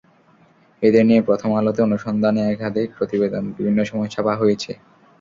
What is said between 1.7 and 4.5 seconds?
অনুসন্ধানী একাধিক প্রতিবেদন বিভিন্ন সময় ছাপা